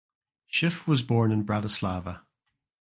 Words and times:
Schiff 0.47 0.87
was 0.87 1.03
born 1.03 1.31
in 1.31 1.43
Bratislava. 1.45 2.23